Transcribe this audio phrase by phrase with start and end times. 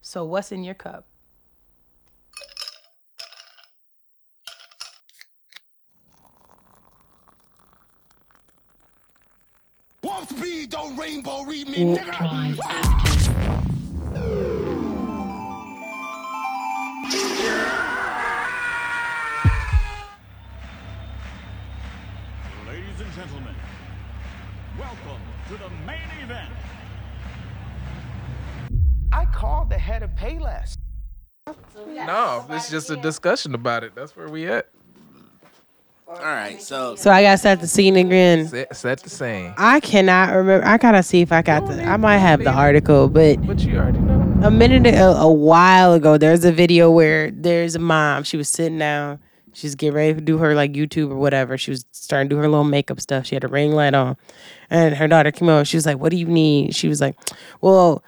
[0.00, 1.06] So, what's in your cup?
[10.02, 12.18] Warp speed, don't rainbow read me, Warp nigga.
[22.66, 23.54] Ladies and gentlemen,
[24.78, 26.52] welcome to the main event.
[29.38, 30.78] I called the head of Payless.
[31.86, 33.94] No, it's just a discussion about it.
[33.94, 34.68] That's where we at.
[36.08, 38.48] All right, so So, I got to set the scene again.
[38.48, 39.54] Set, set the scene.
[39.56, 40.66] I cannot remember.
[40.66, 41.84] I gotta see if I got the.
[41.84, 44.40] I might have the article, but But you already know.
[44.42, 48.24] a minute a, a while ago, there's a video where there's a mom.
[48.24, 49.20] She was sitting down.
[49.52, 51.56] She's getting ready to do her like YouTube or whatever.
[51.56, 53.26] She was starting to do her little makeup stuff.
[53.26, 54.16] She had a ring light on,
[54.68, 55.64] and her daughter came over.
[55.64, 57.16] She was like, "What do you need?" She was like,
[57.60, 58.02] "Well,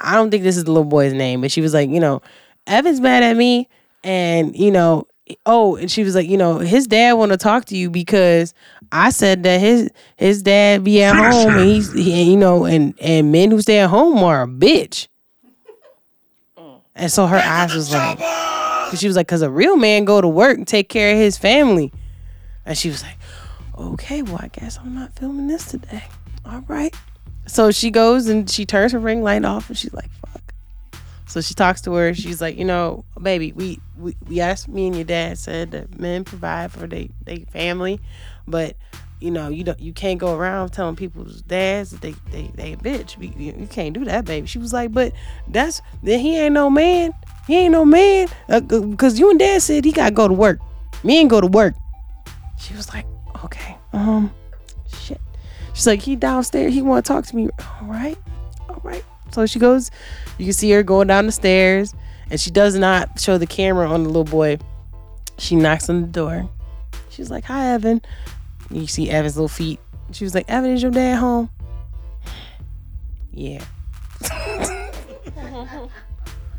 [0.00, 2.22] I don't think this is the little boy's name, but she was like, you know,
[2.66, 3.68] Evan's mad at me,
[4.02, 5.06] and you know."
[5.46, 8.52] Oh, and she was like, you know, his dad want to talk to you because
[8.92, 12.94] I said that his his dad be at home and he's he, you know and
[13.00, 15.08] and men who stay at home are a bitch.
[16.94, 20.20] And so her eyes was like, cause she was like, cause a real man go
[20.20, 21.90] to work and take care of his family.
[22.66, 23.16] And she was like,
[23.78, 26.04] okay, well, I guess I'm not filming this today.
[26.44, 26.94] All right.
[27.46, 30.54] So she goes and she turns her ring light off and she's like, fuck.
[31.26, 32.14] So she talks to her.
[32.14, 36.24] She's like, you know, baby, we we, asked me and your dad said that men
[36.24, 38.00] provide for their they family,
[38.46, 38.76] but
[39.20, 42.72] you know, you don't you can't go around telling people's dads that they they they
[42.72, 43.20] a bitch.
[43.20, 44.46] You, you can't do that, baby.
[44.46, 45.12] She was like, but
[45.48, 47.12] that's then he ain't no man.
[47.46, 50.60] He ain't no man because you and dad said he got to go to work.
[51.02, 51.74] Me ain't go to work.
[52.58, 53.06] She was like,
[53.44, 54.32] okay, um.
[55.74, 56.72] She's like, he downstairs.
[56.72, 57.50] He want to talk to me.
[57.58, 58.16] All right,
[58.68, 59.04] all right.
[59.32, 59.90] So she goes.
[60.38, 61.94] You can see her going down the stairs,
[62.30, 64.58] and she does not show the camera on the little boy.
[65.38, 66.48] She knocks on the door.
[67.10, 68.00] She's like, "Hi, Evan."
[68.70, 69.80] You see Evan's little feet.
[70.12, 71.50] She was like, "Evan, is your dad home?"
[73.36, 73.64] Yeah.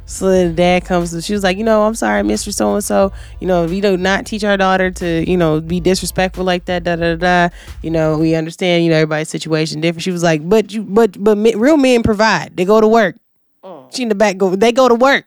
[0.05, 2.53] So then the dad comes and she was like, you know, I'm sorry, Mr.
[2.53, 3.11] So and so.
[3.39, 6.83] You know, we do not teach our daughter to, you know, be disrespectful like that.
[6.83, 7.49] Da da da.
[7.81, 8.83] You know, we understand.
[8.83, 10.03] You know, everybody's situation different.
[10.03, 12.55] She was like, but you, but but real men provide.
[12.55, 13.15] They go to work.
[13.63, 13.95] Mm.
[13.95, 14.55] She in the back go.
[14.55, 15.25] They go to work.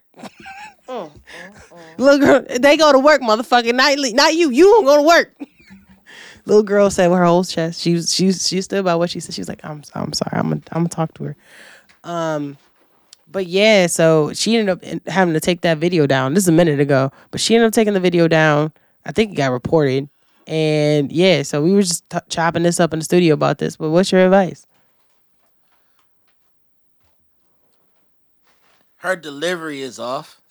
[0.88, 3.74] Mm, mm, Little girl, they go to work, motherfucker.
[3.74, 4.50] Not not you.
[4.50, 5.34] You don't go to work.
[6.46, 7.80] Little girl said with her whole chest.
[7.82, 9.34] She was she she stood by what she said.
[9.34, 10.32] She was like, I'm I'm sorry.
[10.32, 11.36] I'm gonna I'm gonna talk to her.
[12.04, 12.56] Um,
[13.30, 16.34] but yeah, so she ended up having to take that video down.
[16.34, 18.72] This is a minute ago, but she ended up taking the video down.
[19.04, 20.08] I think it got reported.
[20.46, 23.76] And yeah, so we were just t- chopping this up in the studio about this.
[23.76, 24.66] But what's your advice?
[29.02, 30.40] her delivery is off.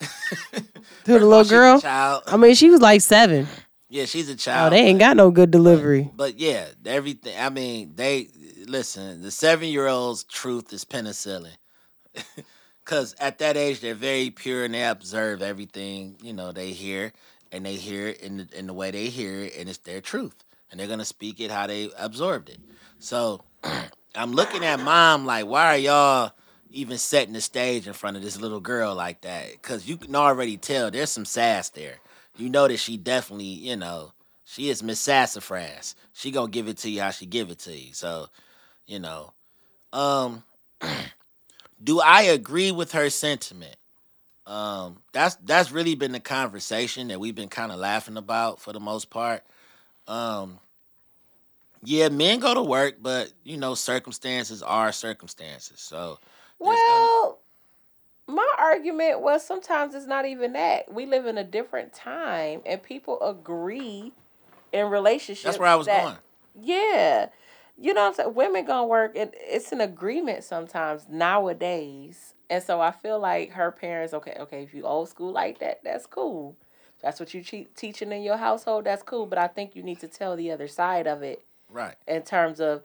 [1.04, 1.80] To the little girl?
[1.80, 2.22] child.
[2.26, 3.46] I mean, she was like seven.
[3.88, 4.72] Yeah, she's a Oh, child.
[4.74, 6.10] they ain't got no good delivery.
[6.14, 7.34] But yeah, everything.
[7.38, 8.28] I mean, they
[8.66, 9.22] listen.
[9.22, 11.52] The seven-year-old's truth is penicillin,
[12.88, 16.16] because at that age they're very pure and they observe everything.
[16.22, 17.12] You know, they hear
[17.52, 20.00] and they hear it in the, in the way they hear it, and it's their
[20.00, 20.34] truth,
[20.70, 22.58] and they're gonna speak it how they absorbed it.
[22.98, 23.44] So
[24.14, 26.32] I'm looking at mom like, why are y'all
[26.70, 29.52] even setting the stage in front of this little girl like that?
[29.52, 31.96] Because you can already tell there's some sass there.
[32.38, 34.12] You know that she definitely, you know,
[34.44, 35.94] she is Miss Sassafras.
[36.14, 37.92] She gonna give it to you how she give it to you.
[37.92, 38.28] So,
[38.86, 39.34] you know,
[39.92, 40.42] um,
[41.82, 43.76] do I agree with her sentiment?
[44.46, 48.72] Um, that's that's really been the conversation that we've been kind of laughing about for
[48.72, 49.44] the most part.
[50.06, 50.58] Um,
[51.84, 55.80] yeah, men go to work, but you know, circumstances are circumstances.
[55.80, 56.18] So,
[56.60, 57.38] there's gonna- Well,
[58.26, 60.92] my argument was sometimes it's not even that.
[60.92, 64.12] We live in a different time and people agree
[64.72, 65.44] in relationships.
[65.44, 66.16] that's where I was that- going.
[66.60, 67.28] Yeah.
[67.80, 68.34] You know what I'm saying?
[68.34, 72.34] Women gonna work and it's an agreement sometimes nowadays.
[72.50, 75.80] And so I feel like her parents, okay, okay, if you old school like that,
[75.84, 76.56] that's cool.
[77.00, 79.26] That's what you che- teaching in your household, that's cool.
[79.26, 81.94] But I think you need to tell the other side of it Right.
[82.06, 82.82] in terms of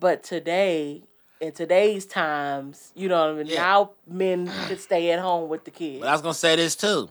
[0.00, 1.04] but today
[1.38, 3.46] in today's times, you know what I mean?
[3.52, 3.60] Yeah.
[3.62, 6.00] Now men could stay at home with the kids.
[6.00, 7.10] But I was gonna say this too.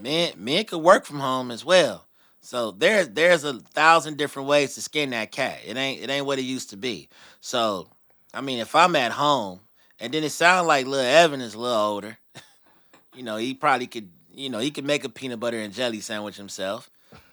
[0.00, 2.03] Men men could work from home as well.
[2.44, 5.60] So there's there's a thousand different ways to skin that cat.
[5.66, 7.08] It ain't it ain't what it used to be.
[7.40, 7.88] So
[8.34, 9.60] I mean if I'm at home
[9.98, 12.18] and then it sounds like little Evan is a little older,
[13.14, 16.00] you know, he probably could you know, he could make a peanut butter and jelly
[16.00, 16.90] sandwich himself.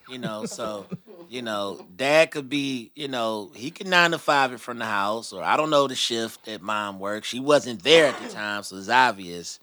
[0.09, 0.85] You know, so
[1.29, 4.85] you know, dad could be, you know, he could nine to five it from the
[4.85, 7.27] house, or I don't know the shift that mom works.
[7.27, 9.59] She wasn't there at the time, so it's obvious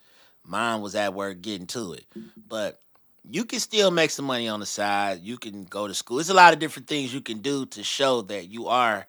[0.49, 2.07] Mom was at work getting to it.
[2.49, 2.81] But
[3.31, 5.21] you can still make some money on the side.
[5.23, 6.17] You can go to school.
[6.17, 9.07] There's a lot of different things you can do to show that you are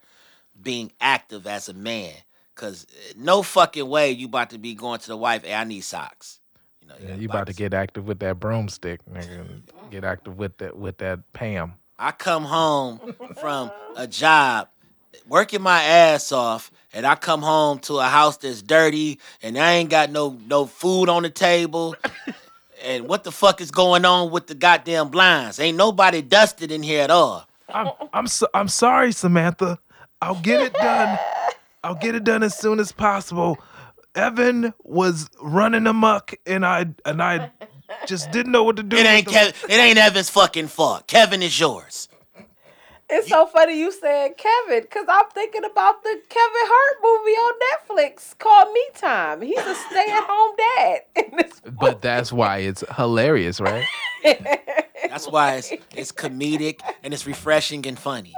[0.62, 2.13] being active as a man.
[2.56, 5.63] Cause eh, no fucking way you about to be going to the wife, hey, I
[5.63, 6.39] need socks.
[6.81, 9.62] You know, Yeah, you about to get active with that broomstick, nigga.
[9.89, 11.74] Get active with that with that Pam.
[11.98, 13.00] I come home
[13.39, 14.68] from a job,
[15.27, 19.74] working my ass off, and I come home to a house that's dirty, and I
[19.74, 21.95] ain't got no no food on the table.
[22.84, 25.60] And what the fuck is going on with the goddamn blinds?
[25.60, 27.46] Ain't nobody dusted in here at all.
[27.74, 29.80] I'm I'm so, I'm sorry, Samantha.
[30.22, 31.20] I'll get it done.
[31.84, 33.58] I'll get it done as soon as possible.
[34.16, 37.52] Evan was running amok, and I and I
[38.08, 38.98] just didn't know what to do.
[38.98, 39.54] It ain't the- Kevin.
[39.70, 41.08] It ain't Evan's fucking fault.
[41.08, 42.08] Kevin is yours.
[43.12, 47.54] It's so funny you said Kevin, because I'm thinking about the Kevin Hart movie on
[48.00, 49.42] Netflix called Me Time.
[49.42, 51.01] He's a stay at home dad.
[51.31, 53.86] in this But that's why it's hilarious, right?
[55.10, 58.34] That's why it's it's comedic and it's refreshing and funny.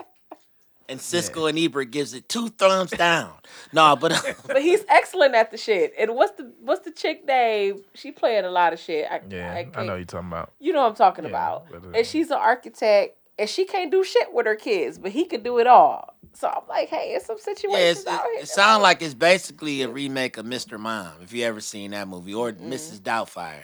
[0.88, 3.34] And Siskel and Ebert gives it two thumbs down.
[3.74, 4.12] No, but
[4.48, 5.94] But he's excellent at the shit.
[5.98, 7.84] And what's the what's the chick name?
[7.96, 9.06] She playing a lot of shit.
[9.10, 10.54] I, Yeah, I, I, can't- know you're talking about.
[10.60, 11.66] You know what I'm talking Yeah, about.
[11.74, 15.26] uh, and she's an architect, and she can't do shit with her kids, but he
[15.26, 16.16] could do it all.
[16.34, 18.42] So I'm like, hey, it's some yeah, it's, out it, here.
[18.44, 20.80] it sounds like it's basically a remake of Mr.
[20.80, 21.12] Mom.
[21.22, 22.72] If you ever seen that movie or Mm-hmm.
[22.72, 23.00] Mrs.
[23.02, 23.64] Doubtfire.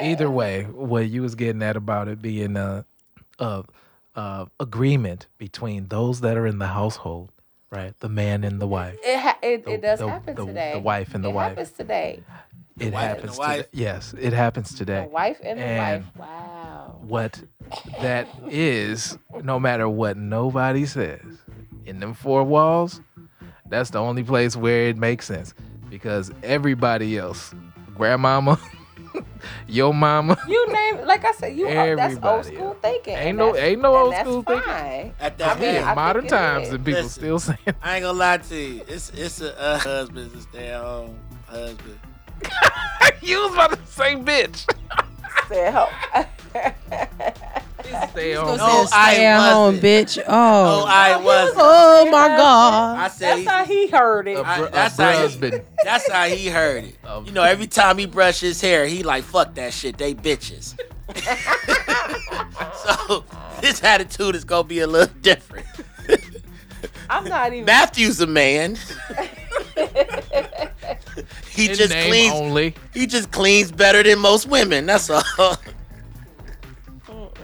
[0.00, 2.84] Either way, what you was getting at about it being a,
[3.38, 3.64] a,
[4.14, 7.30] a agreement between those that are in the household,
[7.70, 7.98] right?
[8.00, 8.98] The man and the wife.
[9.02, 10.44] it, ha- it, the- it does the- happen the-
[10.74, 11.52] the wife and the it wife.
[11.52, 12.22] It happens today.
[12.78, 13.64] It wife and the happens today.
[13.72, 15.06] Yes, it happens The today.
[15.10, 16.04] wife and the wife.
[16.18, 16.98] Wow.
[17.02, 17.42] What
[18.02, 21.22] that is, no matter what nobody says,
[21.86, 23.00] in them four walls,
[23.68, 25.54] that's the only place where it makes sense.
[25.88, 27.54] Because everybody else,
[27.94, 28.58] grandmama,
[29.68, 32.76] your mama, You name, like I said, you are, that's old school else.
[32.82, 33.16] thinking.
[33.16, 34.68] Ain't no- ain't no old that's school thinking.
[34.68, 35.14] fine.
[35.20, 37.20] At that I mean, point, modern times and people Listen.
[37.22, 38.82] still saying I ain't gonna lie to you.
[38.88, 41.98] It's it's a uh, husband to stay at home husband.
[43.22, 44.66] you was about to say bitch.
[45.48, 45.88] Said, "Ho-
[48.10, 48.58] Stay Gonna home.
[48.58, 49.82] No, stay I at home, wasn't.
[49.84, 50.16] bitch.
[50.18, 51.56] No, Oh, I wasn't.
[51.60, 52.98] oh my god.
[52.98, 54.38] I said That's how he heard it.
[54.38, 55.62] A, I- br- a that's how he- husband.
[55.84, 56.96] That's how he heard it.
[57.24, 60.74] You know, every time he brush his hair, he like, fuck that shit, they bitches.
[63.06, 63.24] so
[63.62, 65.66] his attitude is gonna be a little different.
[67.08, 67.64] I'm not even.
[67.66, 68.76] Matthew's a man.
[71.56, 72.74] He In just name cleans only.
[72.94, 75.22] he just cleans better than most women, that's all.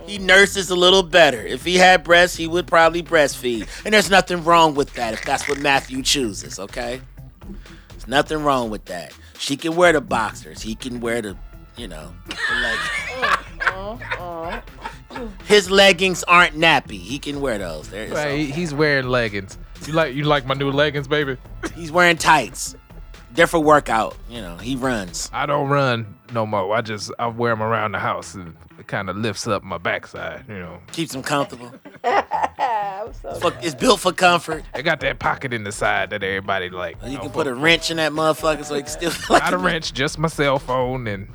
[0.06, 1.41] He nurses a little better.
[1.41, 3.69] If he had breasts, he would probably breastfeed.
[3.85, 7.00] And there's nothing wrong with that if that's what Matthew chooses, okay?
[7.91, 9.12] There's nothing wrong with that.
[9.38, 10.61] She can wear the boxers.
[10.61, 11.37] He can wear the,
[11.76, 13.38] you know, the leggings.
[13.65, 14.61] Uh-huh.
[15.44, 16.99] His leggings aren't nappy.
[16.99, 17.88] He can wear those.
[17.88, 18.44] There, Right, okay.
[18.47, 19.56] he's wearing leggings.
[19.87, 21.37] You like you like my new leggings, baby?
[21.75, 22.75] He's wearing tights.
[23.34, 24.17] Different workout.
[24.29, 25.31] You know, he runs.
[25.32, 26.75] I don't run no more.
[26.75, 29.79] I just I wear them around the house and it kind of lifts up my
[29.79, 30.44] backside.
[30.49, 31.73] You know, Keeps him comfortable.
[32.05, 34.64] I'm so Fuck, It's built for comfort.
[34.75, 36.96] it got that pocket in the side that everybody like.
[37.05, 39.34] You know, can for- put a wrench in that motherfucker so he can still feel
[39.34, 41.29] like not a wrench, just my cell phone and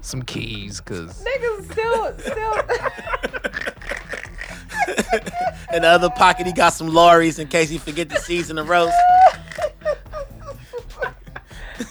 [0.00, 2.54] some keys, cause niggas still, still.
[5.74, 8.62] In the other pocket, he got some Lawry's in case he forget to season the
[8.62, 8.94] roast.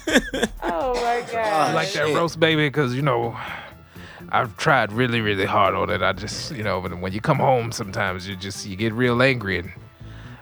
[0.64, 1.76] oh my ah, I god.
[1.76, 3.38] like that roast baby, cause you know.
[4.32, 6.02] I've tried really, really hard on it.
[6.02, 9.22] I just, you know, when when you come home, sometimes you just you get real
[9.22, 9.72] angry, and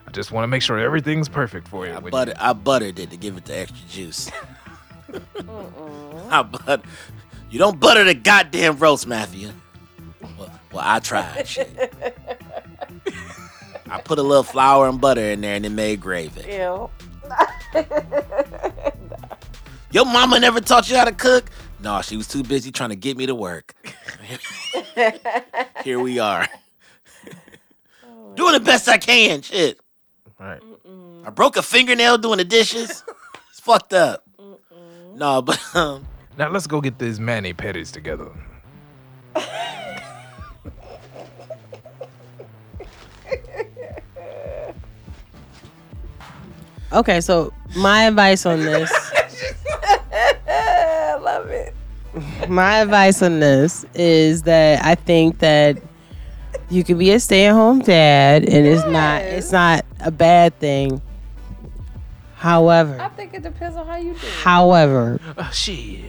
[0.08, 1.92] I just want to make sure everything's perfect for you.
[1.92, 4.32] I when you- I buttered it to give it the extra juice.
[6.30, 6.82] I butter.
[7.52, 9.52] You don't butter the goddamn roast, Matthew.
[10.40, 11.46] Well, well I tried.
[11.48, 11.94] Shit.
[13.92, 16.52] I put a little flour and butter in there and it made gravy.
[16.52, 16.90] Ew.
[19.94, 21.46] Your mama never taught you how to cook?
[21.80, 23.76] No, she was too busy trying to get me to work.
[25.84, 26.48] Here we are.
[28.34, 29.44] Doing the best I can.
[29.44, 29.80] Shit.
[30.40, 30.60] right.
[31.26, 33.04] I broke a fingernail doing the dishes.
[33.50, 34.24] It's fucked up.
[35.14, 36.08] No, but um,
[36.40, 38.32] Now let's go get these mani petties together.
[46.94, 49.03] Okay, so my advice on this, I
[51.38, 51.74] love it.
[52.50, 55.82] my advice on this is that I think that
[56.70, 61.02] you can be a stay-at-home dad, and it's not it's not a bad thing.
[62.36, 64.28] However, I think it depends on how you do.
[64.42, 66.02] however, Oh, is.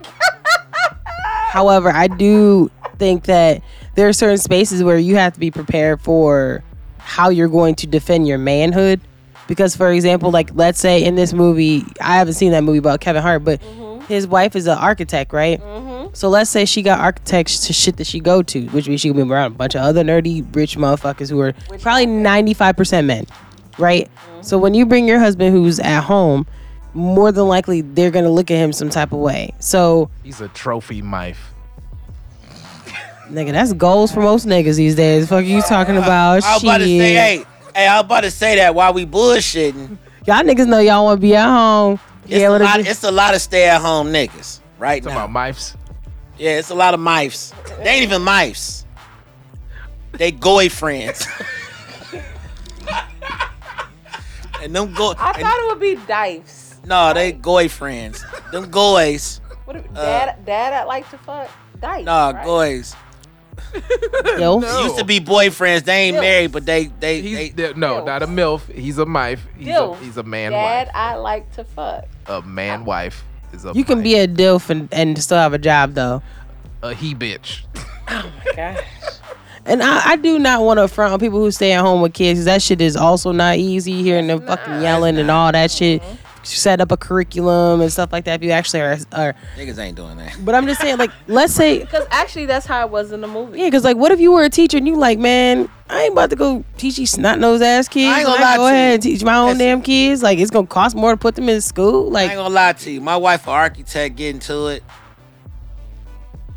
[1.50, 3.62] However, I do think that
[3.94, 6.62] there are certain spaces where you have to be prepared for
[6.98, 9.00] how you're going to defend your manhood.
[9.46, 13.00] Because, for example, like let's say in this movie, I haven't seen that movie about
[13.00, 13.87] Kevin Hart, but mm-hmm.
[14.08, 15.60] His wife is an architect, right?
[15.60, 16.16] Mhm.
[16.16, 19.08] So let's say she got architects to shit that she go to, which means she
[19.12, 22.76] can be around a bunch of other nerdy rich motherfuckers who are probably ninety five
[22.76, 23.26] percent men,
[23.78, 24.08] right?
[24.38, 24.44] Mhm.
[24.44, 26.46] So when you bring your husband who's at home,
[26.94, 29.52] more than likely they're gonna look at him some type of way.
[29.58, 31.52] So He's a trophy mife.
[33.30, 35.28] Nigga, that's goals for most niggas these days.
[35.28, 36.42] Fuck are you talking about?
[36.44, 39.04] I was about to say, hey, hey, I was about to say that while we
[39.04, 39.98] bullshitting.
[40.26, 42.00] Y'all niggas know y'all want to be at home.
[42.28, 45.24] It's, Yeah, a lot, it's a lot of stay at home niggas right Talking now.
[45.24, 45.76] about mifes.
[46.38, 47.52] Yeah, it's a lot of mice.
[47.82, 48.84] They ain't even mice.
[50.12, 51.26] They goy friends.
[54.62, 55.14] and them go.
[55.18, 56.76] I and- thought it would be dice.
[56.84, 58.24] no, they goy friends.
[58.52, 59.40] Them goys.
[59.64, 62.04] What if, uh, dad, dad, I'd like to fuck dice.
[62.04, 62.44] Nah, right?
[62.44, 62.94] goys.
[64.38, 64.82] Yo, No.
[64.84, 65.84] Used to be boyfriends.
[65.84, 66.20] They ain't Dilfs.
[66.20, 68.06] married, but they they, He's they no, Dilf.
[68.06, 68.72] not a milf.
[68.72, 69.46] He's a mife.
[69.56, 70.00] He's a, Dilf.
[70.00, 70.94] he's a man Dad, wife.
[70.96, 72.04] I like to fuck.
[72.26, 74.04] A man wife is a you can mife.
[74.04, 76.22] be a dilf and, and still have a job though.
[76.82, 77.62] a he bitch.
[78.10, 78.84] Oh my gosh.
[79.66, 82.14] And I, I do not want to front on people who stay at home with
[82.14, 82.46] kids.
[82.46, 84.02] that shit is also not easy.
[84.02, 86.00] Hearing them fucking yelling and all that shit.
[86.00, 86.14] Mm-hmm.
[86.42, 88.36] Set up a curriculum and stuff like that.
[88.36, 90.36] If you actually are, are niggas ain't doing that.
[90.44, 93.26] but I'm just saying, like, let's say Because actually, that's how it was in the
[93.26, 93.58] movie.
[93.58, 96.12] Yeah, because like, what if you were a teacher and you like, man, I ain't
[96.12, 98.12] about to go teach these snot nose ass kids.
[98.14, 98.94] I ain't gonna Like, lie go to ahead you.
[98.94, 99.58] and teach my own Listen.
[99.58, 100.22] damn kids.
[100.22, 102.10] Like, it's gonna cost more to put them in school.
[102.10, 103.00] Like, I Like, ain't gonna lie to you.
[103.00, 104.82] My wife, an architect, getting to it.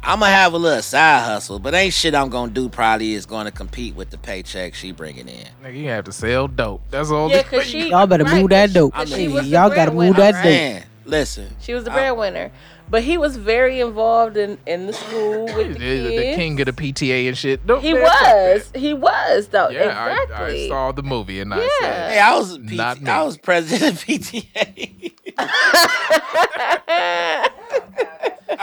[0.03, 2.69] I'ma have a little side hustle, but ain't shit I'm gonna do.
[2.69, 5.45] Probably is gonna compete with the paycheck she bringing in.
[5.63, 6.81] Nigga, you have to sell dope.
[6.89, 7.29] That's all.
[7.29, 7.89] Yeah, this- because she.
[7.89, 8.93] y'all better right, move that 'cause dope.
[8.95, 10.43] she- 'cause mean, was y'all gotta move breadwinner, that right?
[10.43, 10.53] dope.
[10.53, 11.55] Man, listen.
[11.59, 12.51] She was the breadwinner.
[12.89, 16.65] But he was very involved in, in the school with the the, the king of
[16.65, 17.65] the PTA and shit.
[17.65, 18.53] No, He man, fuck that.
[18.53, 18.71] was.
[18.75, 19.69] He was, though.
[19.69, 19.83] Yeah,
[20.17, 20.35] exactly.
[20.35, 21.67] I, I saw the movie and I Yeah.
[21.79, 23.09] Hey, said, I was PT, Not me.
[23.09, 25.13] I was president of PTA.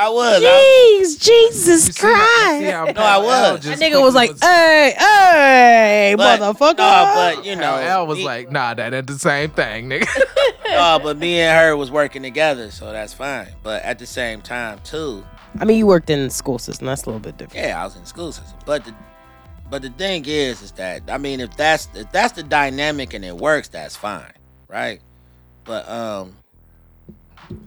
[0.00, 0.42] I was.
[0.44, 2.60] I, Jeez, Jesus You see how- you Christ.
[2.60, 3.24] see how No, I Al
[3.54, 3.64] was.
[3.64, 6.78] just nigga was like, hey, hey, but, motherfucker.
[6.78, 9.88] No, but you know, How Al was me- like, nah, that ain't the same thing,
[9.88, 10.06] nigga.
[10.68, 13.48] no, but me and her was working together, so that's fine.
[13.64, 15.26] But at the same time, too,
[15.58, 16.86] I mean, you worked in the school system.
[16.86, 17.66] That's a little bit different.
[17.66, 18.56] yeah, I was in school system.
[18.66, 18.94] But the
[19.68, 23.24] but the thing is, is that I mean, if that's if that's the dynamic and
[23.24, 24.32] it works, that's fine,
[24.68, 25.00] right?
[25.64, 26.36] But um,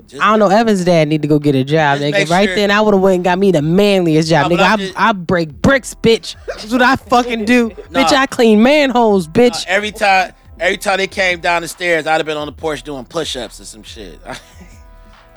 [0.07, 0.47] just I don't know.
[0.55, 2.11] Evan's dad need to go get a job, Just nigga.
[2.19, 4.57] make Right sure- then, I would have went and got me the manliest job, No,
[4.57, 4.67] but nigga.
[4.67, 6.35] I'm I, just- I break bricks, bitch.
[6.47, 8.03] That's what I fucking do, Nah.
[8.03, 8.11] bitch.
[8.13, 9.65] I clean manholes, bitch.
[9.67, 12.83] every time every time they came down the stairs, I'd have been on the porch
[12.83, 14.19] doing push-ups or some shit.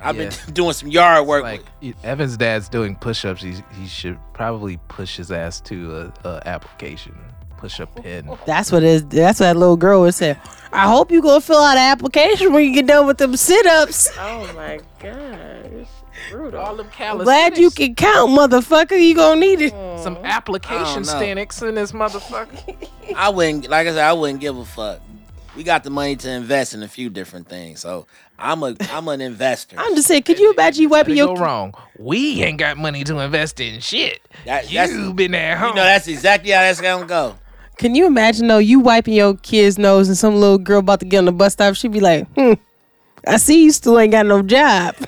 [0.01, 0.29] I've Yeah.
[0.29, 1.43] been doing some yard work.
[1.43, 1.63] like
[2.03, 3.41] Evan's dad's doing push-ups.
[3.41, 7.15] He he should probably push his ass to a, a application,
[7.57, 8.29] push-up pin.
[8.45, 9.05] That's what it is.
[9.05, 10.37] That's what that little girl was saying.
[10.71, 13.65] I hope you gonna fill out an application when you get done with them sit
[13.65, 14.09] ups.
[14.17, 15.87] oh, my gosh.
[16.29, 16.59] Brutal.
[16.59, 17.25] All them calluses.
[17.25, 18.99] Glad you can count, motherfucker.
[18.99, 19.71] You gonna need it.
[19.99, 22.89] some application I stenics in this motherfucker.
[23.15, 25.01] I wouldn't, like I said, I wouldn't give a fuck.
[25.55, 28.07] We got the money to invest in a few different things, so
[28.37, 29.77] I'm a I'm an investor.
[29.79, 30.23] I'm just saying.
[30.23, 31.73] Could you imagine you wiping Gotta your go wrong.
[31.97, 34.21] We ain't got money to invest in shit.
[34.45, 35.69] That- you been at home.
[35.69, 37.35] You know, that's exactly how that's gonna go.
[37.77, 38.57] Can you imagine though?
[38.57, 41.53] You wiping your kid's nose and some little girl about to get on the bus
[41.53, 41.75] stop.
[41.75, 42.53] She'd be like, "Hmm,
[43.27, 44.95] I see you still ain't got no job."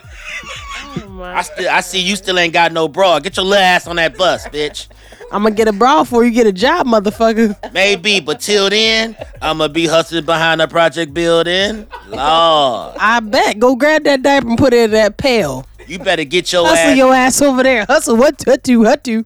[1.19, 3.19] I still I see you still ain't got no bra.
[3.19, 4.87] Get your little ass on that bus, bitch.
[5.31, 7.73] I'm gonna get a bra before you get a job, motherfucker.
[7.73, 11.87] Maybe, but till then, I'ma be hustling behind the project building.
[12.07, 13.59] Lord, I bet.
[13.59, 15.65] Go grab that diaper and put it in that pail.
[15.87, 16.97] you better get your Hustle ass.
[16.97, 17.85] your ass over there.
[17.85, 18.41] Hustle what?
[18.45, 19.25] What do?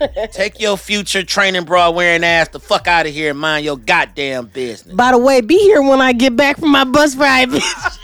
[0.00, 0.26] What do?
[0.32, 3.76] Take your future training bra wearing ass the fuck out of here and mind your
[3.76, 4.94] goddamn business.
[4.94, 7.50] By the way, be here when I get back from my bus ride.
[7.50, 7.98] bitch.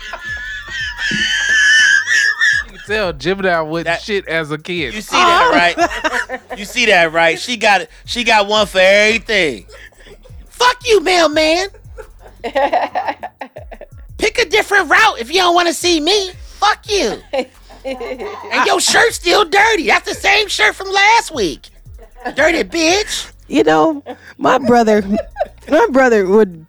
[2.67, 4.95] You can tell Gemini with That- shit as a kid.
[4.95, 6.59] You see that, right?
[6.59, 7.39] You see that, right?
[7.39, 7.91] She got it.
[8.05, 9.67] She got one for everything.
[10.49, 11.69] Fuck you, mailman.
[14.19, 16.31] Pick a different route if you don't want to see me.
[16.33, 17.21] Fuck you.
[17.85, 19.87] And your shirt's still dirty.
[19.87, 21.69] That's the same shirt from last week.
[22.35, 23.31] Dirty bitch.
[23.49, 24.03] you know,
[24.39, 25.03] my brother,
[25.71, 26.67] my brother would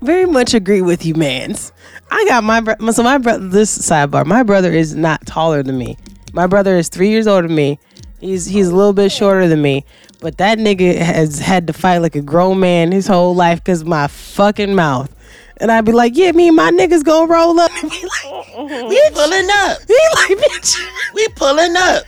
[0.00, 1.72] very much agree with you, mans.
[2.10, 3.46] I got my bro- so my brother.
[3.48, 5.96] This sidebar, my brother is not taller than me.
[6.32, 7.78] My brother is three years older than me.
[8.20, 9.84] He's he's a little bit shorter than me,
[10.20, 13.84] but that nigga has had to fight like a grown man his whole life because
[13.84, 15.14] my fucking mouth.
[15.60, 17.70] And I'd be like, yeah, me and my niggas gonna roll up.
[17.82, 19.78] And be like, We pulling up.
[19.86, 20.76] he like, bitch.
[21.14, 22.04] We pulling up.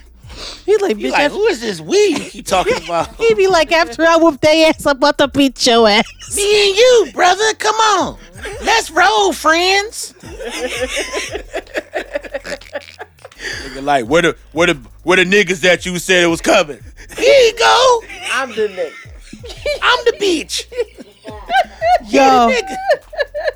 [0.67, 1.13] He like, You bitch.
[1.13, 3.15] like, after- who is this we you talking about?
[3.17, 6.05] he be like, after I whoop their ass, I'm about to beat your ass.
[6.37, 7.55] Me and you, brother.
[7.59, 8.19] Come on.
[8.63, 10.15] Let's roll, friends.
[12.61, 16.79] Nigga like, where the where the where the niggas that you said it was coming?
[17.17, 18.03] Here you go.
[18.33, 18.93] I'm the nigga.
[19.83, 20.67] I'm the bitch.
[22.09, 22.51] Yo,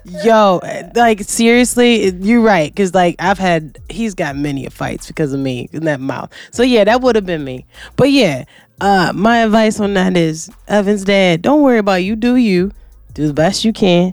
[0.04, 0.61] yo,
[0.95, 2.75] like seriously, you're right.
[2.76, 6.31] Cause like I've had, he's got many fights because of me in that mouth.
[6.52, 7.64] So yeah, that would have been me.
[7.97, 8.45] But yeah,
[8.81, 11.43] uh, my advice on that is Evan's dad.
[11.43, 12.16] Don't worry about you.
[12.16, 12.73] Do you
[13.14, 14.12] do the best you can.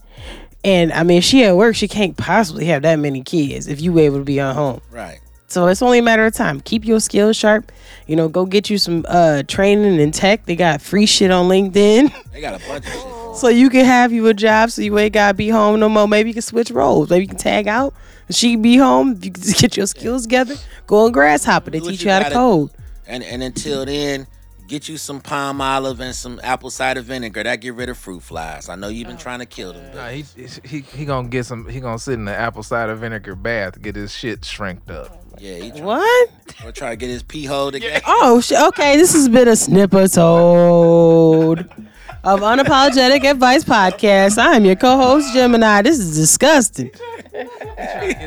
[0.64, 3.82] And I mean, if she at work, she can't possibly have that many kids if
[3.82, 4.80] you were able to be at home.
[4.92, 5.20] Right.
[5.48, 6.62] So it's only a matter of time.
[6.62, 7.72] Keep your skills sharp.
[8.08, 10.46] You know, go get you some uh training in tech.
[10.46, 12.14] They got free shit on LinkedIn.
[12.32, 13.21] They got a bunch of shit.
[13.34, 16.08] So you can have you a job so you ain't gotta be home no more.
[16.08, 17.10] Maybe you can switch roles.
[17.10, 17.94] Maybe you can tag out.
[18.30, 19.18] She can be home.
[19.22, 20.56] You can get your skills together.
[20.86, 21.72] Go on Grasshopper.
[21.72, 22.72] They teach you you how to code.
[23.08, 24.28] And and until then,
[24.68, 27.44] get you some Palmolive and some apple cider vinegar.
[27.44, 28.68] That get rid of fruit flies.
[28.68, 29.20] I know you've been oh.
[29.20, 29.96] trying to kill them.
[29.96, 30.26] Nah, he,
[30.64, 31.68] he he gonna get some.
[31.70, 35.24] He gonna sit in the apple cider vinegar bath to get his shit shrinked up.
[35.40, 36.30] yeah, he try, What?
[36.66, 38.02] or try to get his pee hole together.
[38.06, 38.98] Oh, okay.
[38.98, 41.88] This has been a snippetode
[42.24, 44.38] of Unapologetic Advice Podcast.
[44.38, 45.82] I am your co-host Gemini.
[45.82, 46.92] This is disgusting.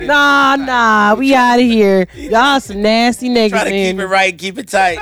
[0.02, 2.06] Nah, nah, we out of here.
[2.14, 3.50] Y'all some nasty niggas.
[3.50, 4.98] Try to keep it right, keep it tight.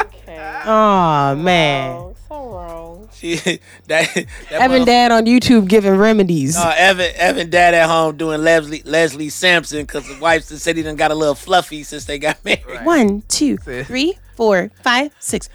[0.00, 0.62] Okay.
[0.64, 2.14] Oh man.
[2.28, 3.08] So wrong.
[3.12, 6.56] She, that, that Evan motherf- Dad on YouTube giving remedies.
[6.56, 10.82] Uh, Evan, Evan dad at home doing Leslie Leslie Sansone because the wife said he
[10.82, 12.84] done got a little fluffy since they got married.
[12.84, 15.48] One, two, three, four, five, six.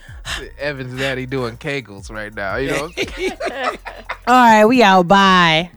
[0.59, 2.57] Evan's daddy doing kegels right now.
[2.57, 2.89] You know.
[4.27, 5.07] All right, we out.
[5.07, 5.71] Bye.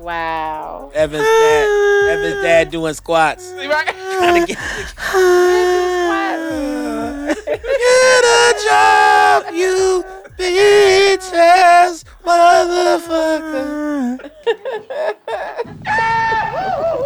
[0.00, 0.92] Wow.
[0.94, 1.68] Evan's dad.
[2.10, 3.52] Evan's dad doing squats.
[4.46, 4.48] Get.
[7.28, 10.02] Get a job, you
[10.38, 14.30] bitch ass motherfucker.